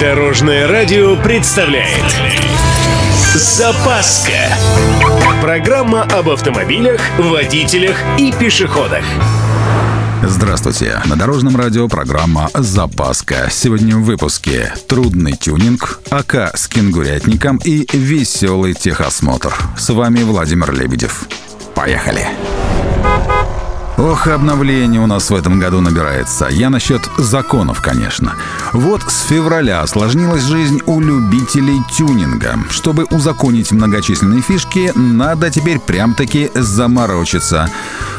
[0.00, 2.04] Дорожное радио представляет
[3.34, 4.32] Запаска
[5.42, 9.02] Программа об автомобилях, водителях и пешеходах
[10.22, 11.00] Здравствуйте!
[11.06, 13.48] На Дорожном радио программа «Запаска».
[13.50, 19.52] Сегодня в выпуске «Трудный тюнинг», АК с кенгурятником и веселый техосмотр.
[19.76, 21.24] С вами Владимир Лебедев.
[21.74, 22.26] Поехали!
[23.98, 26.46] Ох, обновление у нас в этом году набирается.
[26.48, 28.34] Я насчет законов, конечно.
[28.72, 32.60] Вот с февраля осложнилась жизнь у любителей тюнинга.
[32.70, 37.68] Чтобы узаконить многочисленные фишки, надо теперь прям-таки заморочиться.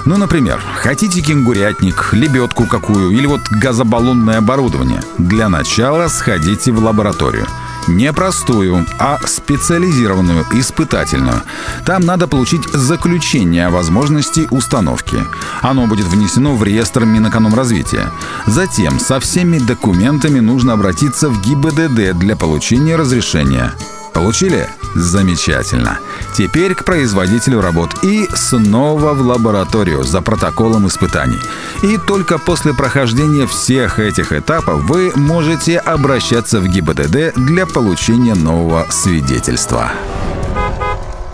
[0.03, 5.02] Ну, например, хотите кенгурятник, лебедку какую или вот газобаллонное оборудование?
[5.17, 7.48] Для начала сходите в лабораторию.
[7.89, 11.41] Не простую, а специализированную, испытательную.
[11.85, 15.17] Там надо получить заключение о возможности установки.
[15.61, 18.11] Оно будет внесено в реестр Минэкономразвития.
[18.45, 23.73] Затем со всеми документами нужно обратиться в ГИБДД для получения разрешения.
[24.14, 24.69] Получили?
[24.95, 26.00] Замечательно.
[26.36, 31.42] Теперь к производителю работ и снова в лабораторию за протоколом испытаний.
[31.84, 38.88] И только после прохождения всех этих этапов вы можете обращаться в ГИБДД для получения нового
[38.90, 39.92] свидетельства.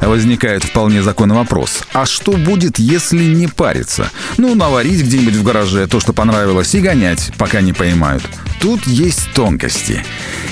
[0.06, 1.84] Возникает вполне законный вопрос.
[1.92, 4.12] А что будет, если не париться?
[4.38, 8.24] Ну, наварить где-нибудь в гараже то, что понравилось, и гонять, пока не поймают.
[8.62, 10.04] Тут есть тонкости.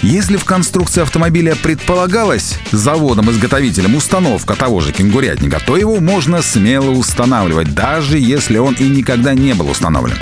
[0.02, 7.74] Если в конструкции автомобиля предполагалась заводом-изготовителем установка того же кенгурятника, то его можно смело устанавливать,
[7.74, 10.18] даже если он и никогда не был установлен.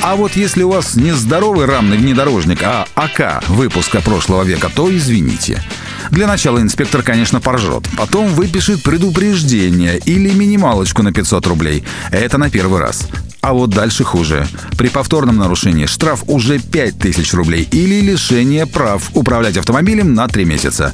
[0.00, 4.94] А вот если у вас не здоровый рамный внедорожник, а АК выпуска прошлого века, то
[4.94, 5.62] извините.
[6.10, 7.88] Для начала инспектор, конечно, поржет.
[7.96, 11.84] Потом выпишет предупреждение или минималочку на 500 рублей.
[12.10, 13.08] Это на первый раз.
[13.40, 14.46] А вот дальше хуже.
[14.76, 20.92] При повторном нарушении штраф уже 5000 рублей или лишение прав управлять автомобилем на 3 месяца.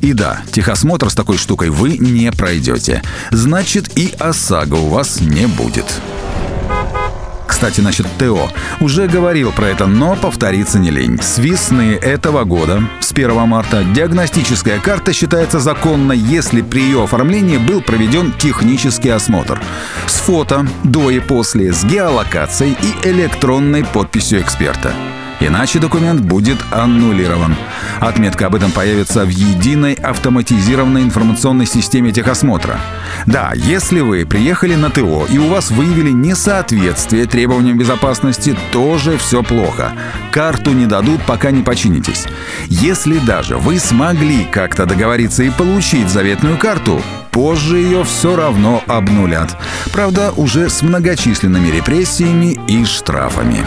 [0.00, 3.02] И да, техосмотр с такой штукой вы не пройдете.
[3.30, 6.00] Значит, и ОСАГО у вас не будет
[7.62, 8.50] кстати, насчет ТО.
[8.80, 11.20] Уже говорил про это, но повториться не лень.
[11.22, 17.58] С весны этого года, с 1 марта, диагностическая карта считается законной, если при ее оформлении
[17.58, 19.60] был проведен технический осмотр.
[20.08, 24.92] С фото, до и после, с геолокацией и электронной подписью эксперта.
[25.44, 27.56] Иначе документ будет аннулирован.
[27.98, 32.78] Отметка об этом появится в единой автоматизированной информационной системе техосмотра.
[33.26, 39.42] Да, если вы приехали на ТО и у вас выявили несоответствие требованиям безопасности, тоже все
[39.42, 39.92] плохо.
[40.30, 42.26] Карту не дадут, пока не починитесь.
[42.68, 49.56] Если даже вы смогли как-то договориться и получить заветную карту, позже ее все равно обнулят.
[49.92, 53.66] Правда, уже с многочисленными репрессиями и штрафами.